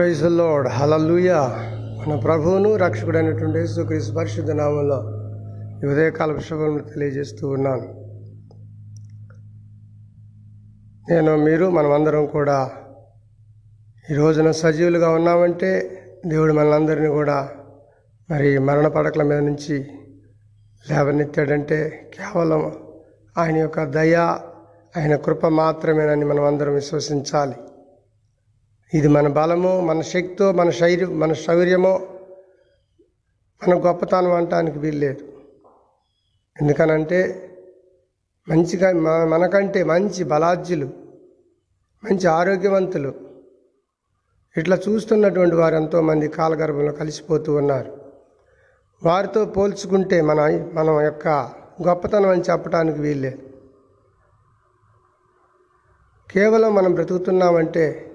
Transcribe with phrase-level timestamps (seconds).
[0.00, 1.30] Praise load హలలుయ
[1.96, 4.96] మన ప్రభువును రక్షకుడైనటువంటి యేసుక్రీస్తు పరిశుద్ధ నామంలో
[5.88, 7.86] ఉదయకాల శుభములు తెలియజేస్తూ ఉన్నాను.
[11.10, 12.70] నేను మీరు మనమందరం కూడా
[14.10, 15.72] ఈ రోజున సజీవులుగా ఉన్నామంటే
[16.26, 17.48] దేవుడు మనందరినీ కూడా
[18.30, 19.78] మరి మరణ పడకల మీద నుంచి
[20.84, 22.72] లేవనెత్తాడంటే కేవలం
[23.38, 24.16] ఆయన యొక్క దయ
[24.96, 27.69] ఆయన కృప మాత్రమేనని మనం అందరం విశ్వసించాలి.
[28.94, 32.08] ఇది మన బలము మన శక్తో మన శైర్య మన శౌర్యమో
[33.68, 35.32] మన గొప్పతనం అంటానికి వీల్లేదు.
[36.62, 37.50] ఎందుకనంటే
[38.48, 38.92] మంచిగా
[39.24, 40.86] మనకంటే మంచి బలాజ్యులు
[42.04, 43.14] మంచి ఆరోగ్యవంతులు
[44.56, 48.00] ఇట్లా చూస్తున్నటువంటి వారు ఎంతోమంది కాలగర్భంలో కలిసిపోతూ ఉన్నారు.
[49.04, 50.40] వారితో పోల్చుకుంటే మన
[50.74, 51.28] మన యొక్క
[51.88, 53.38] గొప్పతనం అని చెప్పడానికి వీల్లేదు.
[56.30, 58.09] కేవలం మనం బ్రతుకుతున్నామంటే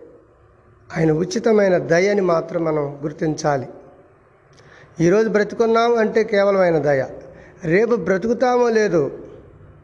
[0.98, 3.68] ఆయన ఉచితమైన దయని మాత్రం మనం గుర్తించాలి.
[5.00, 7.06] ఈరోజు బ్రతుకున్నాం అంటే కేవలం ఆయన దయ.
[7.64, 9.24] రేపు బ్రతుకుతామో లేదు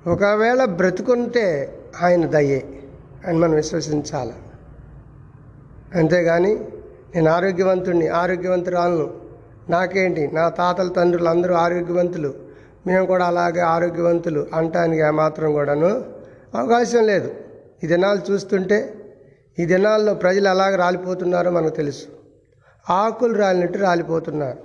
[0.07, 2.65] ఒకవేళ బ్రతుకుంటే ఆయన దయే
[3.27, 4.33] అని మనం విశ్వసించాలి.
[5.95, 6.55] అంతేగాని
[7.15, 9.13] నేను ఆరోగ్యవంతుడిని ఆరోగ్యవంతురాలను.
[9.69, 10.29] నాకేంటి?
[10.33, 12.33] నా తాతల తండ్రులు అందరూ ఆరోగ్యవంతులు.
[12.87, 16.05] మేము కూడా అలాగే ఆరోగ్యవంతులు అంటానికి మాత్రం కూడాను
[16.55, 17.31] అవకాశం లేదు.
[17.83, 18.93] ఈ దినాలు చూస్తుంటే
[19.59, 22.07] ఈ దినాల్లో ప్రజలు ఎలాగ రాలిపోతున్నారో మనకు తెలుసు.
[22.89, 24.57] ఆకులు రాలినట్టు రాలిపోతున్నారు.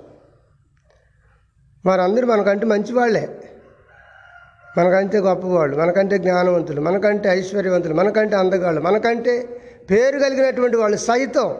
[1.87, 3.53] వారందరూ మనకంటే మంచివాళ్ళే.
[4.79, 11.55] మనకంటే గొప్పవాళ్ళు మనకంటే జ్ఞానవంతులు మనకంటే ఐశ్వర్యవంతులు మనకంటే అందగాళ్ళు మనకంటే పేరు కలిగినటువంటి వాళ్ళు సైతం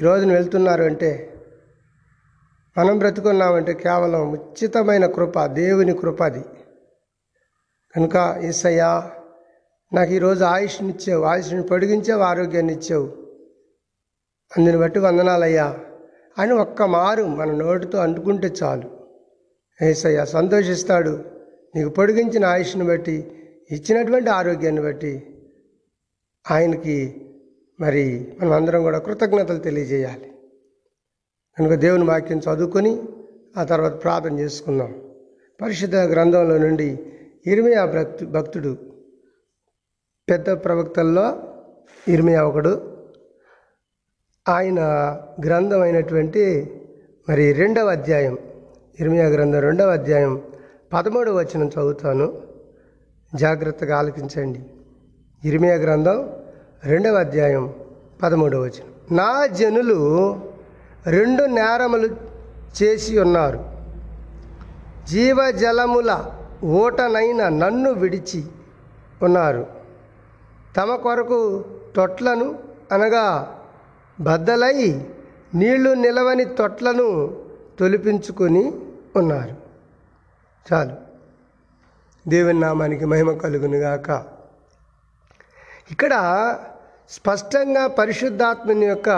[0.00, 1.40] ఈరోజున వెళ్తున్నారు అంటే
[2.78, 6.40] మనం బ్రతుకున్నామంటే కేవలం ఉచితమైన కృప దేవుని కృపది
[7.96, 9.10] కనుక ఈసయ్యా
[9.94, 13.12] నాకు ఈరోజు ఆయుష్నిచ్చావు ఆయుష్ని పొడిగించావు ఆరోగ్యాన్ని ఇచ్చావు.
[14.58, 15.78] అందుని బట్టి వందనాలయ్యా.
[16.38, 18.90] అని ఒక్క మారు మన నోటితో అంటుకుంటే చాలు.
[19.84, 21.24] ఏసయ్య సంతోషిస్తాడు.
[21.76, 23.32] నీకు పొడిగించిన ఆయుష్ని బట్టి
[23.70, 25.42] ఇచ్చినటువంటి ఆరోగ్యాన్ని బట్టి
[26.50, 27.26] ఆయనకి
[27.80, 30.32] మరి మనం అందరం కూడా కృతజ్ఞతలు తెలియజేయాలి.
[31.58, 33.02] కనుక దేవుని వాక్యం చదువుకొని
[33.56, 34.94] ఆ తర్వాత ప్రార్థన చేసుకుందాం.
[35.62, 36.98] పరిశుద్ధ గ్రంథంలో నుండి
[37.46, 38.91] ఇర్మియా భక్తు భక్తుడు
[40.32, 41.38] పెద్ద ప్రవక్తల్లో
[42.08, 42.98] ఇర్మియా ఒకడు.
[44.48, 44.80] ఆయన
[45.44, 46.72] గ్రంథం అయినటువంటి
[47.28, 48.38] మరి రెండవ అధ్యాయం
[49.00, 50.42] ఇర్మియా గ్రంథం రెండవ అధ్యాయం
[50.92, 52.40] పదమూడవ వచనం చదువుతాను.
[53.34, 54.64] జాగ్రత్తగా ఆలకించండి.
[55.44, 56.30] ఇర్మియా గ్రంథం
[56.84, 57.74] రెండవ అధ్యాయం
[58.22, 59.16] పదమూడవ వచనం.
[59.16, 60.40] నా జనులు
[61.06, 62.16] రెండు నేరములు
[62.82, 63.64] చేసి ఉన్నారు.
[65.08, 66.24] జీవజలముల
[66.64, 68.44] ఓటనైన నన్ను విడిచి
[69.22, 69.81] ఉన్నారు.
[70.76, 71.64] తమ కొరకు
[71.96, 72.58] తొట్లను
[72.92, 73.56] అనగా
[74.20, 75.00] బద్దలై
[75.54, 77.36] నీళ్ళు నిలవని తొట్లను
[77.78, 78.72] తొలిపించుకొని
[79.16, 79.54] ఉన్నారు.
[80.72, 80.94] చాలు.
[82.28, 84.24] దేవుని నామానికి మహిమ కలుగునుగాక
[85.90, 86.12] ఇక్కడ
[87.10, 89.08] స్పష్టంగా పరిశుద్ధాత్మని యొక్క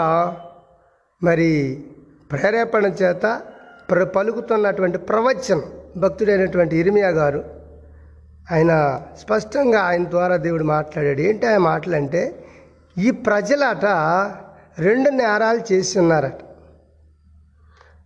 [1.23, 1.83] మరి
[2.31, 3.41] ప్రేరేపణ చేత
[3.91, 5.63] ప్ర పలుకుతున్నటువంటి ప్రవచనం
[5.97, 7.43] భక్తుడైనటువంటి ఇరిమియా గారు
[8.51, 11.21] ఆయన స్పష్టంగా ఆయన ద్వారా దేవుడు మాట్లాడాడు.
[11.21, 12.45] ఏంటి ఆయన మాటలంటే
[12.97, 13.85] ఈ ప్రజలట
[14.79, 16.39] రెండు నేరాలు చేసి ఉన్నారట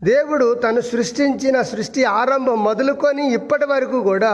[0.03, 4.31] దేవుడు తను సృష్టించిన సృష్టి ఆరంభం మొదలుకొని ఇప్పటి వరకు కూడా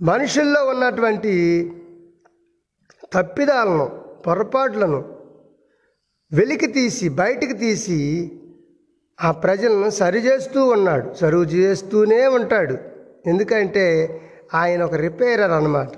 [0.00, 1.34] మనుషుల్లో ఉన్నటువంటి
[3.12, 3.86] తప్పిదాలను
[4.26, 5.16] పొరపాట్లను
[6.32, 8.32] వెలికి తీసి బయటికి తీసి
[9.22, 11.14] ఆ ప్రజలను సరిచేస్తూ ఉన్నాడు.
[11.14, 12.78] సరువు చేస్తూనే ఉంటాడు.
[13.26, 13.86] ఎందుకంటే
[14.54, 15.88] ఆయన ఒక రిపేరర్ అనమాట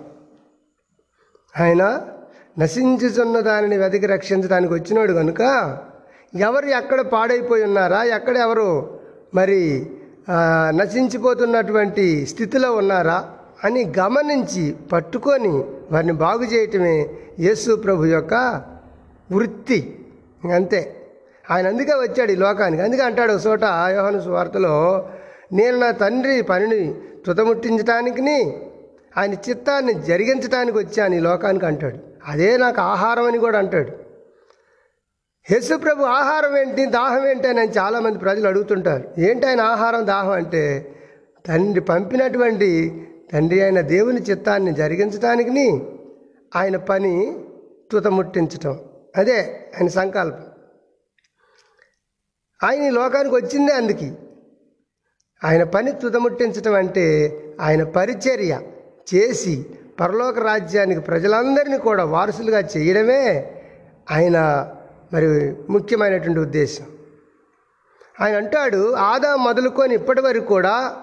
[1.60, 2.00] ఆయన
[2.59, 5.41] నశించుచున్న దానిని వెతికి రక్షించడానికి వచ్చినాడు కనుక
[6.38, 8.98] ఎవరు ఎక్కడ పాడైపోయి ఉన్నారా ఎక్కడ ఎవరు
[9.34, 9.91] మరి
[10.70, 13.28] నశించిపోతున్నటువంటి స్థితిలో ఉన్నారా
[13.64, 17.09] అని గమనించి పట్టుకొని వారిని బాగు చేయటమే
[17.41, 18.34] యేసు ప్రభు యొక్క
[19.32, 20.06] వృత్తి.
[20.54, 20.95] అంతే.
[21.50, 22.83] ఆయన అందుకే వచ్చాడు ఈ లోకానికి.
[22.83, 25.09] అందుకే అంటాడు చోట యోహను వార్తలో
[25.53, 26.95] నేను నా తండ్రి పనిని
[27.28, 28.22] తుదముట్టించటానికి
[29.19, 31.98] ఆయన చిత్తాన్ని జరిగించడానికి వచ్చాను ఈ లోకానికి అంటాడు.
[32.27, 33.92] అదే నాకు ఆహారం అని కూడా అంటాడు.
[35.51, 39.21] యేసు ప్రభు ఆహారం ఏంటి దాహం ఏంటి అని చాలామంది ప్రజలు అడుగుతుంటారు.
[39.21, 40.95] ఏంటి ఆయన ఆహారం దాహం అంటే
[41.47, 42.69] తండ్రి పంపినటువంటి
[43.33, 45.83] తండ్రి అయిన దేవుని చిత్తాన్ని జరిగించడానికి
[46.57, 47.45] ఆయన పని
[47.92, 48.81] తుతముట్టించటం
[49.16, 50.47] అదే ఆయన సంకల్పం.
[52.65, 54.10] ఆయన ఈ లోకానికి వచ్చిందే అందుకే.
[55.44, 57.06] ఆయన పని తుదముట్టించటం అంటే
[57.60, 58.60] ఆయన పరిచర్య
[59.14, 59.66] చేసి
[60.00, 63.52] పరలోక రాజ్యానికి ప్రజలందరినీ కూడా వారసులుగా చేయడమే
[64.10, 64.36] ఆయన
[65.12, 65.26] మరి
[65.70, 66.86] ముఖ్యమైనటువంటి ఉద్దేశం.
[68.20, 70.96] ఆయన అంటాడు ఆదా మొదలుకొని ఇప్పటి వరకు కూడా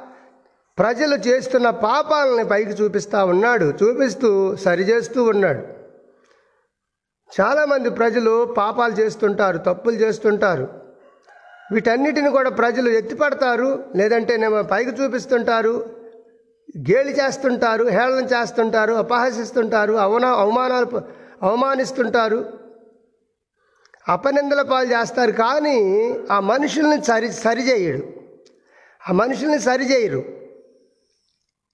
[0.77, 5.63] ప్రజలు చేస్తున్న పాపాలని పైకి చూపిస్తూ ఉన్నాడు చూపిస్తూ సరిచేస్తూ ఉన్నాడు.
[7.41, 10.84] చాలామంది ప్రజలు పాపాలు చేస్తుంటారు తప్పులు చేస్తుంటారు.
[11.71, 15.73] వీటన్నిటిని కూడా ప్రజలు ఎత్తిపడతారు లేదంటేనేమో పైకి చూపిస్తుంటారు
[16.77, 21.01] గేలి చేస్తుంటారు హేళన చేస్తుంటారు అపహసిస్తుంటారు అవనా అవమానాలు
[21.41, 22.65] అవమానిస్తుంటారు.
[24.07, 25.77] అపనిందల పాలు చేస్తారు కానీ
[26.31, 28.03] ఆ మనుషుల్ని సరి సరిచేయడు
[29.09, 30.23] ఆ మనుషుల్ని సరిచేయరు.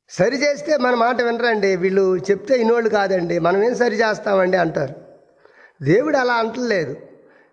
[0.10, 4.96] సరి చేస్తే మన మాట వినరండి వీళ్ళు చెప్తే ఇన్నోళ్ళు కాదండి మనం ఏం సరి చేస్తామండి అంటారు.
[5.84, 6.96] దేవుడు అలా అంటలేదు.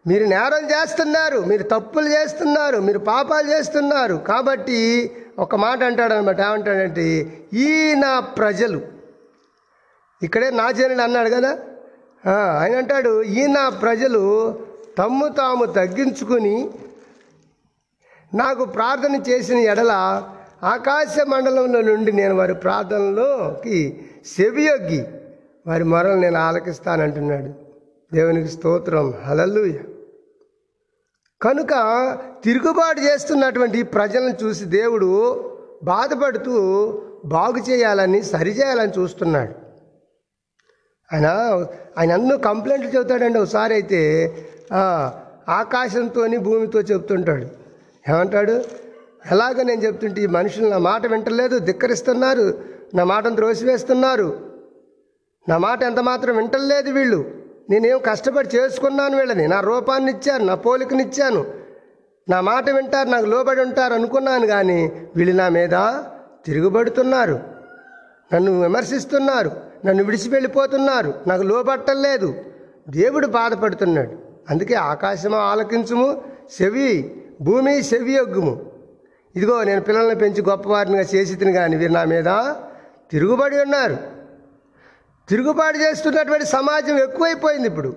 [0.08, 4.14] మీరు నేరం చేస్తున్నారు మీరు తప్పులు చేస్తున్నారు మీరు పాపాలు చేస్తున్నారు.
[4.14, 8.80] కాబట్టి ఒక మాట అంటాడనమాట ఏమంటాడంటే ఈ నా ప్రజలు.
[10.22, 11.58] ఇక్కడే నా జనుడు అన్నాడు కదా?
[12.58, 14.22] ఆయన అంటాడు ఈ నా ప్రజలు
[14.98, 16.70] తమ్ము తాము తగ్గించుకుని
[18.34, 19.92] నాకు ప్రార్థన చేసిన ఎడల
[20.62, 24.00] ఆకాశ మండలంలో నుండి నేను వారి ప్రార్థనలోకి
[24.36, 25.04] సెవియొగ్గి
[25.66, 27.52] వారి మొరలు నేను ఆలకిస్తానంటున్నాడు.
[28.14, 29.14] దేవునికి స్తోత్రం.
[29.26, 29.78] హలలుయ
[31.42, 31.72] కనుక
[32.44, 35.10] తిరుగుబాటు చేస్తున్నటువంటి ప్రజలను చూసి దేవుడు
[35.82, 36.54] బాధపడుతూ
[37.24, 39.54] బాగు చేయాలని సరిచేయాలని చూస్తున్నాడు.
[41.12, 41.26] ఆయన
[41.98, 44.00] ఆయన అన్నో కంప్లైంట్లు చెబుతాడండి ఒకసారి అయితే
[45.48, 47.46] ఆకాశంతో భూమితో చెప్తుంటాడు
[48.08, 48.64] ఏమంటాడు?
[49.30, 52.58] ఎలాగ నేను చెప్తుంటే ఈ మనుషులు నా మాట వింటలేదు ధిక్కరిస్తున్నారు
[52.94, 54.28] నా మాటను త్రోసివేస్తున్నారు.
[55.48, 57.37] నా మాట ఎంత మాత్రం వింటలేదు వీళ్ళు.
[57.70, 59.48] నేనేం కష్టపడి చేసుకున్నాను వీళ్ళని.
[59.48, 61.44] నా రూపాన్ని ఇచ్చాను నా పోలికనిచ్చాను
[62.28, 65.76] నా మాట వింటారు నాకు లోబడి ఉంటారు అనుకున్నాను కానీ వీళ్ళు నా మీద
[66.46, 67.40] తిరుగుబడుతున్నారు.
[68.32, 69.50] నన్ను విమర్శిస్తున్నారు
[69.86, 72.34] నన్ను విడిచి వెళ్ళిపోతున్నారు నాకు లోబట్టలేదు
[72.88, 74.12] దేవుడు బాధపడుతున్నాడు.
[74.50, 76.22] అందుకే ఆకాశము ఆలకించుము
[76.56, 76.90] చెవి
[77.40, 78.54] భూమి చెవి ఒగ్గుము.
[79.36, 82.30] ఇదిగో నేను పిల్లల్ని పెంచి గొప్పవారినిగా చేసి తిని కానీ వీరు నా మీద
[83.10, 84.17] తిరుగుబడి ఉన్నారు.
[85.28, 87.96] తిరుగుబాటు చేస్తున్నటువంటి సమాజం ఎక్కువైపోయింది ఇప్పుడు.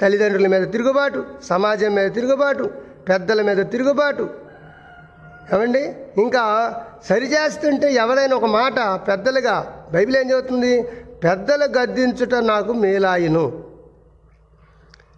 [0.00, 2.70] తల్లిదండ్రుల మీద తిరుగుబాటు సమాజం మీద తిరుగుబాటు
[3.08, 4.30] పెద్దల మీద తిరుగుబాటు.
[5.54, 5.96] ఏమండి?
[6.18, 6.44] ఇంకా
[7.04, 8.78] సరిచేస్తుంటే ఎవరైనా ఒక మాట
[9.08, 10.82] పెద్దలుగా బైబిల్ ఏం చెబుతుంది?
[11.24, 13.64] పెద్దలు గద్దించుట నాకు మేలాయును.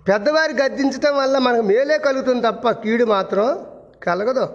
[0.08, 3.66] పెద్దవారి గద్దించటం వల్ల మనకు మేలే కలుగుతుంది తప్ప కీడు మాత్రం
[4.02, 4.48] కలగదు.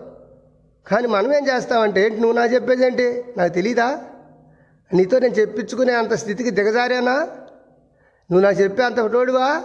[0.88, 3.25] కానీ మనం ఏం చేస్తామంటే ఏంటి నువ్వు నా చెప్పేది ఏంటి?
[3.38, 4.00] నాకు తెలీదా?
[4.94, 7.16] నీతో నేను చెప్పించుకునే అంత స్థితికి దిగజారేనా?
[8.30, 9.63] నువ్వు నాకు చెప్పే అంత తోడువా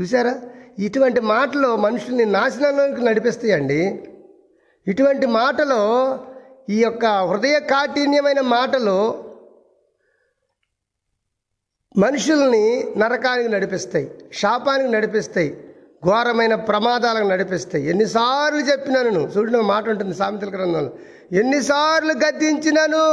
[0.00, 0.34] చూసారా
[0.78, 4.00] ఇటువంటి మాటలు మనుషుల్ని నాశనంలోకి నడిపిస్తాయండి.
[4.86, 5.80] ఇటువంటి మాటలు
[6.70, 9.24] ఈ యొక్క హృదయ కాఠిన్యమైన మాటలు
[11.98, 12.64] మనుషుల్ని
[12.96, 15.50] నరకానికి నడిపిస్తాయి శాపానికి నడిపిస్తాయి
[16.06, 17.90] ఘోరమైన ప్రమాదాలకు నడిపిస్తాయి.
[17.90, 20.92] ఎన్నిసార్లు చెప్పినాను నువ్వు చూడండి మాట ఉంటుంది సామెతల గ్రంథంలో.
[21.32, 23.06] ఎన్నిసార్లు గద్దించినాను?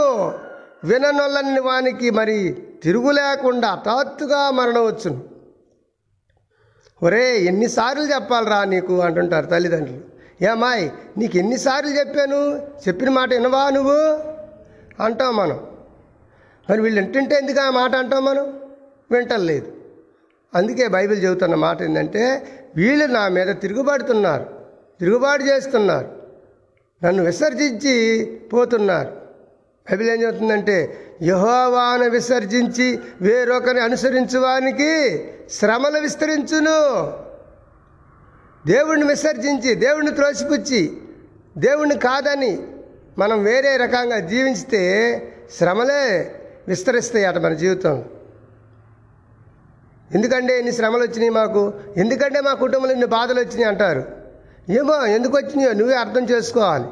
[0.83, 5.21] విననొల్లని వానికి మరి తిరుగు లేకుండా హఠాత్తుగా మరణం వచ్చును
[7.03, 10.01] ఒరే ఎన్నిసార్లు చెప్పాలరా నీకు అంటుంటారు తల్లిదండ్రులు.
[10.45, 12.61] ఏమాయ్ నీకు ఎన్నిసార్లు చెప్పాను?
[12.87, 14.19] చెప్పిన మాట వినవా నువ్వు?
[15.03, 15.67] అంటాం మనం.
[16.69, 18.53] మరి వీళ్ళు వింటుంటే ఎందుకు ఆ మాట అంటాం మనం?
[19.11, 19.73] వింటలేదు
[20.55, 24.45] అందుకే బైబిల్ చెబుతున్న మాట ఏంటంటే వీళ్ళు నా మీద తిరుగుబడుతున్నారు.
[24.99, 26.11] తిరుగుబాటు చేస్తున్నారు.
[27.03, 29.24] నన్ను విసర్జించి పోతున్నారు.
[29.91, 37.13] బైబిల్ ఏం చెబుతుందంటే యహోవాను విసర్జించి వేరొకరిని అనుసరించువానికి శ్రమలు విస్తరించును.
[38.67, 40.97] దేవుణ్ణి విసర్జించి దేవుణ్ణి త్రోసిపుచ్చి
[41.57, 42.57] దేవుణ్ణి కాదని
[43.17, 44.81] మనం వేరే రకంగా జీవించితే
[45.57, 46.35] శ్రమలే
[46.67, 48.05] విస్తరిస్తాయి అట మన జీవితం.
[50.15, 51.73] ఎందుకంటే ఇన్ని శ్రమలు వచ్చినాయి మాకు?
[51.97, 54.03] ఎందుకంటే మా కుటుంబంలో ఇన్ని బాధలు వచ్చినాయి అంటారు.
[54.69, 56.85] ఏమో ఎందుకు వచ్చినాయో నువ్వే అర్థం చేసుకోవాలి.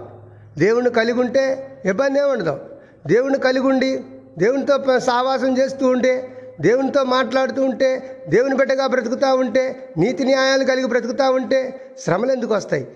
[0.59, 2.72] దేవుణ్ణి కలిగి ఉంటే ఇబ్బంది ఏమి ఉండదు.
[3.07, 4.03] దేవుని కలిగి ఉండి
[4.37, 6.29] దేవునితో సావాసం చేస్తూ ఉంటే
[6.61, 12.87] దేవునితో మాట్లాడుతూ ఉంటే దేవుని బిడ్డగా బ్రతుకుతూ ఉంటే నీతి న్యాయాలు కలిగి బ్రతుకుతూ ఉంటే శ్రమలు ఎందుకు వస్తాయి?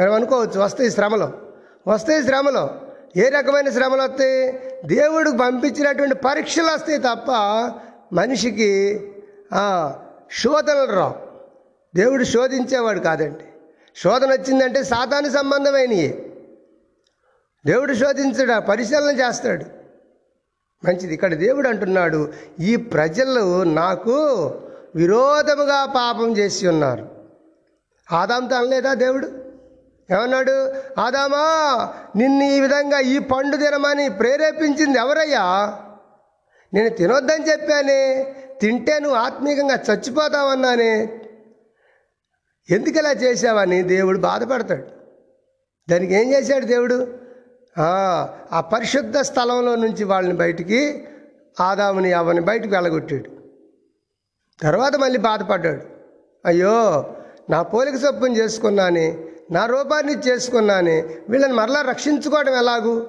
[0.00, 1.32] మనం అనుకోవచ్చు వస్తాయి శ్రమలు.
[1.88, 2.68] వస్తాయి శ్రమలు.
[3.16, 4.60] ఏ రకమైన శ్రమలు వస్తాయి?
[4.84, 7.30] దేవుడు పంపించినటువంటి పరీక్షలు వస్తాయి తప్ప
[8.12, 9.00] మనిషికి
[10.32, 11.14] శోధనలు రావు.
[11.96, 13.44] దేవుడు శోధించేవాడు కాదండి.
[13.96, 16.27] శోధన వచ్చిందంటే సాతాను సంబంధమైనవి
[17.66, 19.64] దేవుడు శోధించడా పరిశీలన చేస్తాడు.
[20.84, 21.14] మంచిది.
[21.14, 24.12] ఇక్కడ దేవుడు అంటున్నాడు ఈ ప్రజలు నాకు
[24.94, 27.08] విరోధముగా పాపం చేసి ఉన్నారు.
[28.12, 29.26] ఆదాంతో అనలేదా దేవుడు?
[30.12, 30.74] ఏమన్నాడు?
[31.00, 35.78] ఆదామా నిన్ను ఈ విధంగా ఈ పండు తినమని ప్రేరేపించింది ఎవరయ్యా?
[36.74, 41.20] నేను తినొద్దని చెప్పానే తింటే నువ్వు ఆత్మీయంగా చచ్చిపోతావన్నానే.
[42.70, 44.86] ఎందుకు ఇలా చేశావని దేవుడు బాధపడతాడు.
[45.90, 47.17] దానికి ఏం చేశాడు దేవుడు?
[47.78, 51.08] ఆ, పరిశుద్ధ స్థలంలో నుంచి వాళ్ళని బయటికి
[51.60, 53.30] ఆదాముని అవని బయటకు వెళ్ళగొట్టాడు.
[54.62, 55.82] తర్వాత మళ్ళీ బాధపడ్డాడు.
[56.44, 57.04] అయ్యో
[57.50, 63.06] నా పోలిక సొప్పుని చేసుకున్నాని నా రూపాన్ని చేసుకున్నాని వీళ్ళని మరలా రక్షించుకోవడం ఎలాగూ?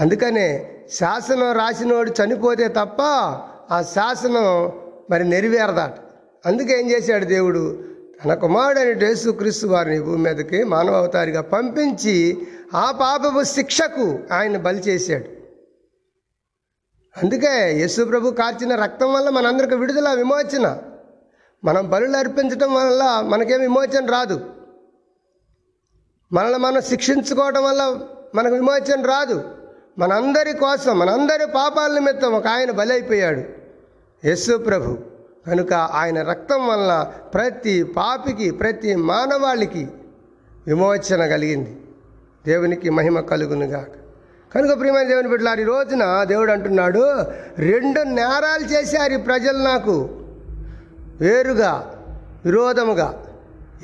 [0.00, 3.02] అందుకనే శాసనం రాసినోడు చనిపోతే తప్ప
[3.70, 4.72] ఆ శాసనం
[5.10, 5.94] మరి నెరవేరదాట.
[6.46, 7.89] అందుకేం చేశాడు దేవుడు?
[8.24, 15.24] తన కుమారుడైన యేసుక్రీస్తు వారిని భూమి మీదకి మానవ అవతారిగా పంపించి ఆ పాపపు శిక్షకు ఆయన బలి చేశాడు.
[17.22, 20.78] అందుకే యేసు ప్రభు కార్చిన రక్తం వల్ల మనందరికి విడుదల విమోచన.
[21.64, 24.40] మనం బలులు అర్పించడం వల్ల మనకేం విమోచన రాదు.
[26.32, 28.00] మనల్ని మనం శిక్షించుకోవడం వల్ల
[28.34, 29.44] మనకు విమోచన రాదు.
[29.98, 33.42] మనందరి కోసం మనందరి పాపాల నిమిత్తం ఒక ఆయన బలి అయిపోయాడు
[34.26, 35.09] యేసు ప్రభు.
[35.46, 37.02] కనుక ఆయన రక్తం వలన
[37.34, 39.88] ప్రతి పాపికి ప్రతి మానవాళికి
[40.66, 41.80] విమోచన కలిగింది.
[42.46, 43.86] దేవునికి మహిమ కలుగునుగాక
[44.54, 47.22] కనుక ప్రియమైన దేవుని బిడ్డలారు ఈ రోజున దేవుడు అంటున్నాడు
[47.58, 50.08] రెండు నేరాలు చేశారు ఈ ప్రజలు నాకు.
[51.20, 52.02] వేరుగా
[52.44, 53.26] విరోధముగా.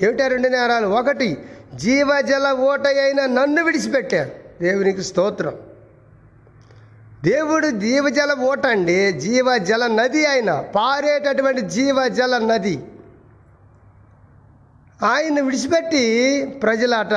[0.03, 0.87] ఏమిటా రెండు నేరాలు?
[0.87, 1.39] ఒకటి
[1.75, 4.31] జీవజల ఓట అయిన నన్ను విడిచిపెట్టారు.
[4.63, 5.55] దేవునికి స్తోత్రం.
[7.25, 12.79] దేవుడు జీవజల ఓట అండి జీవజల నది ఆయన పారేటటువంటి జీవజల నది.
[15.05, 17.13] ఆయన విడిచిపెట్టి ప్రజలట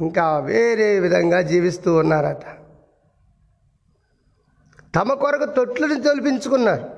[0.00, 2.42] ఇంకా వేరే విధంగా జీవిస్తూ ఉన్నారట.
[4.94, 6.90] తమ కొరకు తొట్లను తొలిపించుకున్నారు.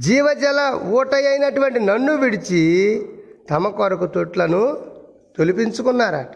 [0.00, 2.62] జీవజల ఊట అయినటువంటి నన్ను విడిచి
[3.50, 4.76] తమ కొరకు తొట్లను
[5.38, 6.30] తొలిపించుకున్నారట.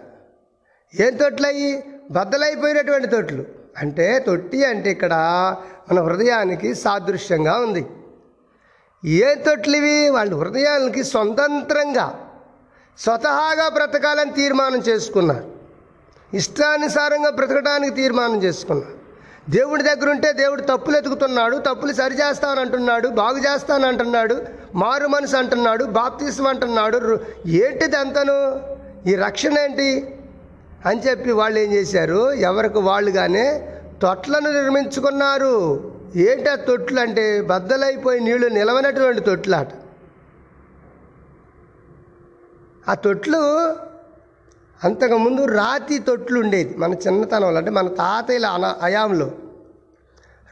[1.01, 1.83] ఏం తొట్లయ్యి?
[2.11, 3.45] బద్దలైపోయినటువంటి తొట్లు.
[3.79, 5.13] అంటే తొట్టి అంటే ఇక్కడ
[5.93, 7.87] మన హృదయానికి సాదృశ్యంగా ఉంది.
[9.05, 10.09] ఏ తొట్లివి?
[10.09, 12.21] వాళ్ళ హృదయానికి స్వతంత్రంగా
[12.99, 15.45] స్వతహాగా బ్రతకాలని తీర్మానం చేసుకున్నారు.
[16.35, 19.05] ఇష్టానుసారంగా బ్రతకడానికి తీర్మానం చేసుకున్నారు.
[19.51, 24.43] దేవుడి దగ్గర ఉంటే దేవుడు తప్పులు ఎతుకుతున్నాడు తప్పులు సరి చేస్తానంటున్నాడు బాగు చేస్తానంటున్నాడు
[24.75, 27.21] మారు మనసు అంటున్నాడు బాప్తీసం అంటున్నాడు.
[27.47, 28.61] ఏంటిది అంతను?
[29.09, 30.19] ఈ రక్షణ ఏంటి?
[30.85, 32.33] అని చెప్పి వాళ్ళు ఏం చేశారు?
[32.33, 33.69] ఎవరికి వాళ్ళుగానే
[34.03, 35.93] తొట్లను నిర్మించుకున్నారు.
[36.17, 37.41] ఏంటి ఆ తొట్లు అంటే?
[37.41, 39.69] బద్దలైపోయి నీళ్ళు నిలవనటువంటి తొట్లాట.
[42.89, 43.39] ఆ తొట్లు
[44.85, 46.77] అంతకుముందు రాతి తొట్లు ఉండేది.
[46.79, 49.33] మన చిన్నతనంలో అంటే మన తాతయ్యల అనా అయాంలో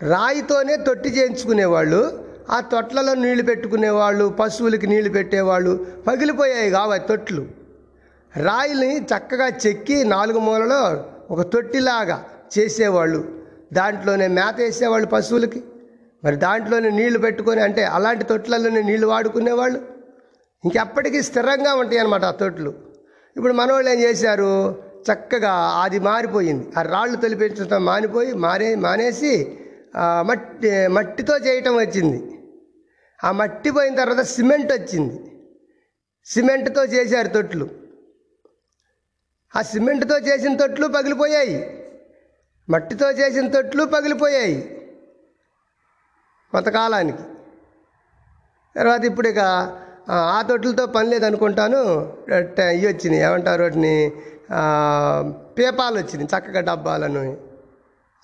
[0.03, 2.25] రాయితోనే తొట్టి చేయించుకునేవాళ్ళు.
[2.51, 5.87] ఆ తొట్లలో నీళ్ళు పెట్టుకునేవాళ్ళు పశువులకి నీళ్ళు పెట్టేవాళ్ళు.
[6.07, 7.62] పగిలిపోయాయి కావు తొట్లు.
[8.37, 12.25] రాయిల్ని చక్కగా చెక్కి నాలుగు మూలలో ఒక తొట్టిలాగా
[12.59, 13.43] చేసేవాళ్ళు.
[13.73, 15.63] దాంట్లోనే మేత వేసేవాళ్ళు పశువులకి.
[16.25, 19.79] మరి దాంట్లోనే నీళ్ళు పెట్టుకొని అంటే అలాంటి తొట్లలోనే నీళ్ళు వాడుకునేవాళ్ళు.
[20.65, 22.75] ఇంకెప్పటికీ స్థిరంగా ఉంటాయి అన్నమాట ఆ తొట్లు.
[23.37, 24.83] ఇప్పుడు మనవాళ్ళు ఏం చేశారు?
[25.13, 26.69] చక్కగా అది మారిపోయింది.
[26.79, 29.59] ఆ రాళ్ళు తొలిపించడం మానిపోయి మారే మానేసి
[30.23, 32.39] మట్టి మట్టితో చేయటం వచ్చింది.
[33.25, 35.21] ఆ మట్టి పోయిన తర్వాత సిమెంట్ వచ్చింది.
[36.27, 37.82] సిమెంట్తో చేశారు తొట్లు.
[39.57, 41.85] ఆ సిమెంట్తో చేసిన తొట్లు పగిలిపోయాయి.
[42.71, 44.79] మట్టితో చేసిన తొట్లు పగిలిపోయాయి.
[46.51, 47.23] కొంతకాలానికి.
[48.77, 49.39] తర్వాత ఇప్పుడు ఇక
[50.11, 52.13] ఆ, తొట్లతో పని లేదనుకుంటాను.
[52.73, 53.23] ఇవి వచ్చినాయి.
[53.23, 54.13] ఏమంటారు వాటిని?
[55.59, 56.39] పేపాలు వచ్చినాయి.
[56.39, 57.37] చక్కగా డబ్బాలను.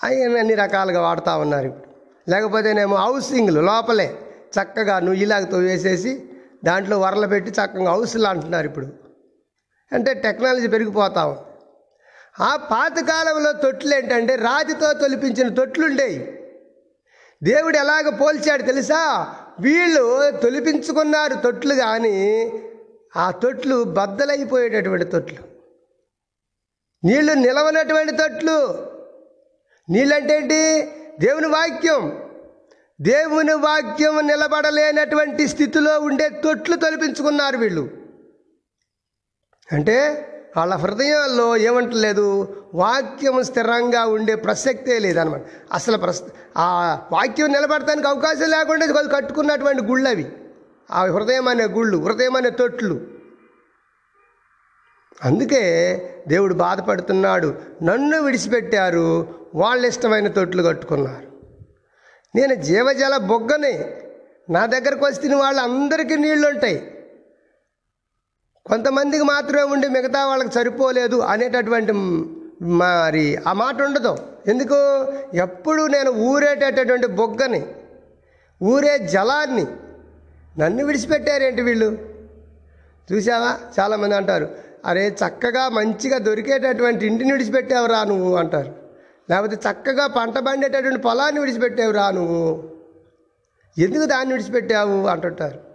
[0.05, 1.89] అవి అన్ని రకాలుగా వాడుతూ ఉన్నారు ఇప్పుడు.
[2.31, 4.19] లేకపోతేనేమో హౌసింగ్లు లోపలే.
[4.63, 6.29] చక్కగా నువ్వు ఇలాగతో వేసేసి
[6.65, 9.08] దాంట్లో వరలు పెట్టి చక్కగా హౌస్లు అంటున్నారు ఇప్పుడు.
[9.92, 11.26] అంటే టెక్నాలజీ పెరిగిపోతా.
[11.26, 11.40] ఉంది
[12.40, 16.38] ఆ పాతకాలంలో తొట్లు ఏంటంటే రాతితో తొలిపించిన తొట్లు ఉండేవి
[17.42, 19.35] దేవుడు ఎలాగ పోల్చాడు తెలుసా?
[19.61, 22.52] వీళ్ళు తొలిపించుకున్నారు తొట్లు కానీ
[23.16, 25.38] ఆ తొట్లు బద్దలైపోయేటటువంటి తొట్లు.
[27.04, 28.87] నీళ్ళు నిలవనటువంటి తొట్లు.
[29.90, 32.23] నీళ్ళంటే ఏంటి దేవుని వాక్యం.
[33.00, 37.98] దేవుని వాక్యం నిలబడలేనటువంటి స్థితిలో ఉండే తొట్లు తొలిపించుకున్నారు వీళ్ళు.
[39.73, 40.25] అంటే
[40.57, 42.57] వాళ్ళ హృదయాల్లో ఏమంటలేదు?
[42.75, 46.23] వాక్యం స్థిరంగా ఉండే ప్రసక్తే లేదనమాట అసలు ప్రస్
[46.57, 50.33] ఆ వాక్యం నిలబడటానికి అవకాశం లేకుండా వాళ్ళు కట్టుకున్నటువంటి గుళ్ళు అవి
[50.91, 53.01] ఆ హృదయం అనే గుళ్ళు హృదయం అనే తొట్లు.
[55.25, 55.63] అందుకే
[56.29, 57.55] దేవుడు బాధపడుతున్నాడు.
[57.83, 61.29] నన్ను విడిచిపెట్టారు వాళ్ళ ఇష్టమైన తొట్లు కట్టుకున్నారు.
[62.35, 64.03] నేను జీవజల బొగ్గనే.
[64.51, 66.98] నా దగ్గరకు వస్తే వాళ్ళందరికీ నీళ్ళు ఉంటాయి
[68.69, 71.93] కొంతమందికి మాత్రమే ఉండి మిగతా వాళ్ళకి సరిపోలేదు అనేటటువంటి
[72.63, 74.19] మరి ఆ మాట ఉండదు.
[74.47, 75.07] ఎందుకు?
[75.35, 77.67] ఎప్పుడు నేను ఊరేటటువంటి బొగ్గని
[78.63, 79.67] ఊరే జలాన్ని
[80.59, 81.99] నన్ను విడిచిపెట్టారేంటి వీళ్ళు?
[83.13, 84.51] చూసావా చాలామంది అంటారు
[84.85, 88.75] అరే చక్కగా మంచిగా దొరికేటటువంటి ఇంటిని విడిచిపెట్టావురా నువ్వు అంటారు.
[89.31, 92.71] లేకపోతే చక్కగా పంట పండేటటువంటి పొలాన్ని విడిచిపెట్టావురా నువ్వు?
[93.79, 95.07] ఎందుకు దాన్ని విడిచిపెట్టావు?
[95.07, 95.68] అంటుంటారు.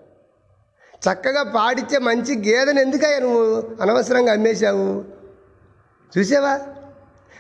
[1.12, 5.04] చక్కగా పాడిచ్చే మంచి గేదెను ఎందుకయ్యా నువ్వు అనవసరంగా అమ్మేశావు?
[6.18, 6.60] చూసావా?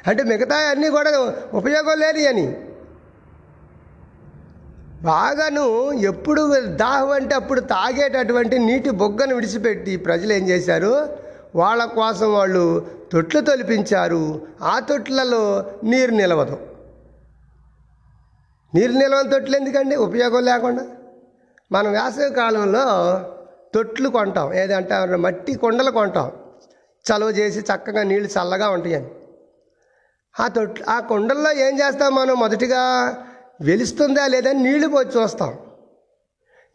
[0.07, 2.57] అంటే మిగతా అన్నీ కూడా ఉపయోగం లేని అని.
[5.01, 11.09] బాగాను ఎప్పుడు దాహం అంటే అప్పుడు తాగేటటువంటి నీటి బొగ్గను విడిచిపెట్టి ప్రజలు ఏం చేశారు?
[11.55, 14.47] వాళ్ళ కోసం వాళ్ళు తొట్లు తొలిపించారు.
[14.61, 16.57] ఆ తొట్లలో నీరు నిలవదు.
[18.75, 19.95] నీరు నిలవని తొట్లు ఎందుకండి?
[19.95, 20.87] ఉపయోగం లేకుండా.
[21.71, 22.81] మనం వేసవి కాలంలో
[23.73, 24.53] తొట్లు కొంటాం.
[24.53, 26.31] ఏదంటే మట్టి కొండలు కొంటాం.
[27.05, 29.09] చలువ చేసి చక్కగా నీళ్ళు చల్లగా ఉంటాయని
[30.39, 32.35] ఆ తొట్లు ఆ కుండల్లో ఏం చేస్తాం మనం?
[32.39, 32.81] మొదటిగా
[33.61, 35.51] వెలుస్తుందా లేదని నీళ్ళు పోయి చూస్తాం.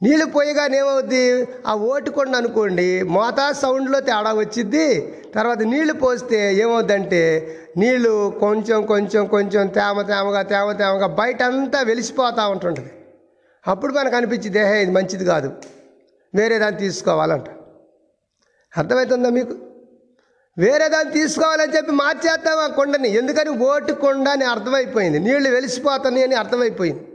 [0.03, 1.49] నీళ్ళు పోయగానే ఏమవుద్ది?
[1.67, 5.15] ఆ ఓటు కొండ అనుకోండి మోతా సౌండ్లో తేడా వచ్చిద్ది.
[5.35, 7.23] తర్వాత నీళ్ళు పోస్తే ఏమవుద్దంటే
[7.77, 12.93] నీళ్ళు కొంచెం కొంచెం కొంచెం తేమ తేమగా తేమ తేమగా బయట అంతా వెలిసిపోతూ ఉంటుంటుంది.
[13.67, 15.53] అప్పుడు మనకు అనిపించింది ఏహే ఇది మంచిది కాదు.
[16.35, 17.49] వేరే దాన్ని తీసుకోవాలంట.
[18.79, 19.57] అర్థమవుతుందా మీకు?
[20.59, 23.09] వేరే దాన్ని తీసుకోవాలని చెప్పి మార్చేస్తాం ఆ కొండని?
[23.09, 25.19] ఎందుకని ఓటు కొండ అని అర్థమైపోయింది.
[25.19, 27.13] నీళ్ళు వెలిసిపోతాయి అని అర్థమైపోయింది.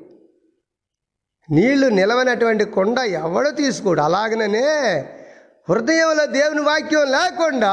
[1.51, 4.01] నీళ్ళు నిలవనటువంటి కొండ ఎవడో తీసుకోడు?
[4.01, 5.00] అలాగనే
[5.70, 7.72] హృదయంలో దేవుని వాక్యం లేకుండా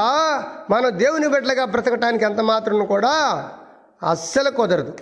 [0.70, 3.10] మనం దేవుని బిడ్డలుగా బ్రతకటానికి ఎంత మాత్రం కూడా
[4.10, 4.98] అస్సలు కుదరదు.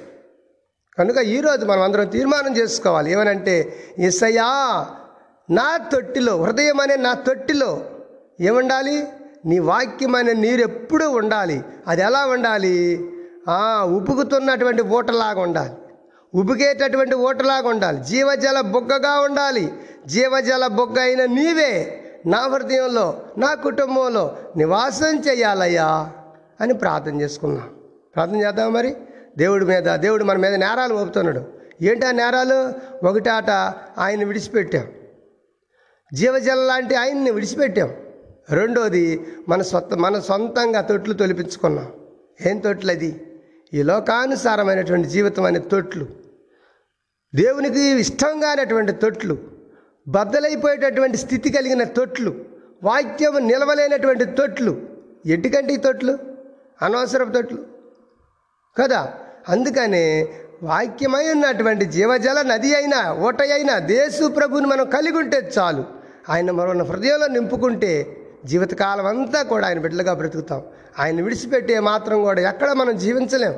[0.99, 3.12] కనుక ఈరోజు మనం అందరం తీర్మానం చేసుకోవాలి.
[3.12, 4.87] ఏమనంటే ఇసయా
[5.50, 7.85] నా తొట్టిలో హృదయం అనే నా తొట్టిలో
[8.40, 9.07] ఏముండాలి?
[9.47, 11.64] నీ వాక్యం అనే నీరు ఎప్పుడూ ఉండాలి.
[11.87, 13.09] అది ఎలా ఉండాలి?
[13.83, 15.73] ఉబుకుతున్నటువంటి ఊటలాగా ఉండాలి.
[16.35, 18.05] ఉబుకేటటువంటి ఊటలాగా ఉండాలి.
[18.05, 19.73] జీవజల బొగ్గగా ఉండాలి.
[20.07, 26.11] జీవజల బొగ్గ అయిన నీవే నా హృదయంలో నా కుటుంబంలో నివాసం చేయాలయ్యా
[26.61, 27.71] అని ప్రార్థన చేసుకున్నాం.
[28.15, 28.97] ప్రార్థన చేద్దాం మరి?
[29.39, 31.45] దేవుడి మీద దేవుడు మన మీద నేరాలు మోపుతున్నాడు.
[31.82, 32.73] ఏంటి ఆ నేరాలు?
[33.06, 33.50] ఒకటాట
[33.99, 34.87] ఆయన విడిచిపెట్టాం.
[36.14, 37.94] జీవజలం లాంటి ఆయన్ని విడిచిపెట్టాం.
[38.50, 41.92] రెండోది మన సొంత మన సొంతంగా తొట్లు తొలిపించుకున్నాం.
[42.47, 43.40] ఏం తొట్లు అది
[43.75, 46.06] ఈ లోకానుసారమైనటువంటి జీవితం అనే తొట్లు.
[47.34, 49.38] దేవునికి ఇష్టంగానటువంటి తొట్లు.
[50.08, 52.44] బద్దలైపోయేటటువంటి స్థితి కలిగిన తొట్లు.
[52.82, 54.82] వాక్యం నిలవలేనటువంటి తొట్లు.
[55.26, 56.18] ఎటుకంటే ఈ తొట్లు?
[56.82, 57.66] అనవసరపు తొట్లు.
[58.78, 59.14] కదా?
[59.49, 60.28] అందుకనే
[60.62, 65.98] వాక్యమై ఉన్నటువంటి జీవజల నది అయినా ఓటయైనా దేశు ప్రభుని మనం కలిగి ఉంటే చాలు.
[66.28, 70.62] ఆయన మన హృదయంలో నింపుకుంటే జీవితకాలం అంతా కూడా ఆయన బిడ్డలుగా బ్రతుకుతాం.
[70.99, 73.54] ఆయన విడిచిపెట్టే మాత్రం కూడా ఎక్కడ మనం జీవించలేం.